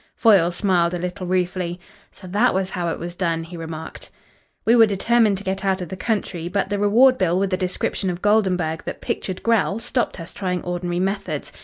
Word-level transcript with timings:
Foyle 0.15 0.51
smiled 0.51 0.95
a 0.95 0.97
little 0.97 1.27
ruefully. 1.27 1.79
"So 2.11 2.25
that 2.25 2.55
was 2.55 2.71
how 2.71 2.87
it 2.87 2.97
was 2.97 3.13
done," 3.13 3.43
he 3.43 3.55
remarked. 3.55 4.09
"We 4.65 4.75
were 4.75 4.87
determined 4.87 5.37
to 5.37 5.43
get 5.43 5.63
out 5.63 5.79
of 5.79 5.89
the 5.89 5.95
country, 5.95 6.47
but 6.47 6.69
the 6.69 6.79
reward 6.79 7.19
bill 7.19 7.37
with 7.37 7.53
a 7.53 7.57
description 7.57 8.09
of 8.09 8.19
Goldenburg 8.19 8.83
that 8.85 9.01
pictured 9.01 9.43
Grell 9.43 9.77
stopped 9.77 10.19
us 10.19 10.33
trying 10.33 10.63
ordinary 10.63 10.99
methods. 10.99 11.51